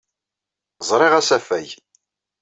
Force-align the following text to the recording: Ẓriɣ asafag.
Ẓriɣ 0.89 1.13
asafag. 1.19 1.67